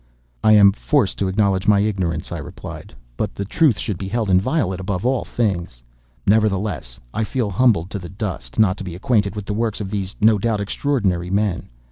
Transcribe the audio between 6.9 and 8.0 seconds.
I feel humbled to